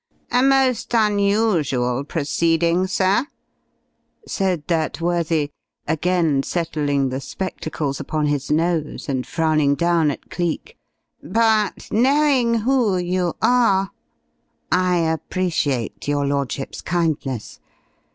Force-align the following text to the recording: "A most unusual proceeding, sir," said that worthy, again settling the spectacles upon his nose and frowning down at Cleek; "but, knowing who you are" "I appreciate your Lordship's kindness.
"A 0.31 0.41
most 0.41 0.95
unusual 0.95 2.03
proceeding, 2.03 2.87
sir," 2.87 3.27
said 4.25 4.63
that 4.65 4.99
worthy, 4.99 5.51
again 5.87 6.41
settling 6.41 7.09
the 7.09 7.21
spectacles 7.21 7.99
upon 7.99 8.25
his 8.25 8.49
nose 8.49 9.07
and 9.07 9.27
frowning 9.27 9.75
down 9.75 10.09
at 10.09 10.31
Cleek; 10.31 10.75
"but, 11.21 11.87
knowing 11.91 12.55
who 12.65 12.97
you 12.97 13.35
are" 13.43 13.91
"I 14.91 14.97
appreciate 14.97 16.07
your 16.07 16.25
Lordship's 16.25 16.81
kindness. 16.81 17.59